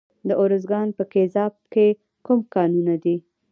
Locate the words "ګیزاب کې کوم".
1.13-2.39